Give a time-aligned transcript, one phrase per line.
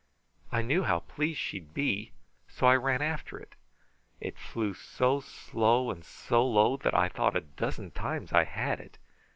[0.51, 2.11] I knew how pleased she'd be,
[2.47, 3.53] so I ran after it.
[4.19, 8.79] It flew so slow and so low that I thought a dozen times I had
[8.79, 8.97] it.